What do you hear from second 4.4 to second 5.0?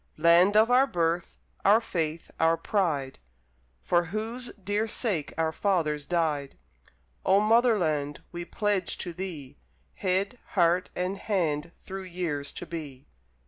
dear